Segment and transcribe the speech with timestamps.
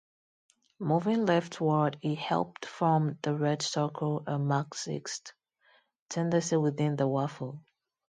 [0.79, 5.35] Moving leftward, he helped form the Red Circle, a Marxist
[6.09, 7.61] tendency within the Waffle.